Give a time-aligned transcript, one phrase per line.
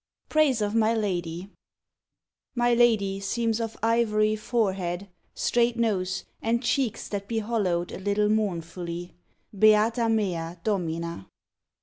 [0.29, 1.51] PRAISE OF MY LADY
[2.55, 8.27] My lady seems of ivory Forehead, straight nose, and cheeks that be Hollow'd a little
[8.27, 9.13] mournfully.
[9.55, 11.27] _Beata mea Domina!